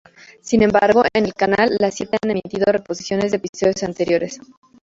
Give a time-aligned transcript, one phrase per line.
[0.41, 4.39] Sin embargo, en el canal La Siete han emitido reposiciones de episodios anteriores.